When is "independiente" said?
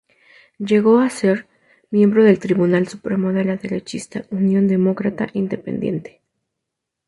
5.33-6.21